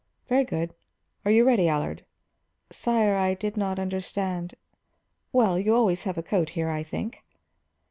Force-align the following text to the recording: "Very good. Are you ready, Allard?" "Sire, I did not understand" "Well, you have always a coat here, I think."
"Very 0.27 0.45
good. 0.45 0.73
Are 1.25 1.29
you 1.31 1.45
ready, 1.45 1.67
Allard?" 1.69 2.03
"Sire, 2.71 3.13
I 3.15 3.35
did 3.35 3.55
not 3.55 3.77
understand" 3.77 4.55
"Well, 5.31 5.59
you 5.59 5.73
have 5.73 5.77
always 5.79 6.07
a 6.07 6.23
coat 6.23 6.49
here, 6.57 6.69
I 6.69 6.81
think." 6.81 7.23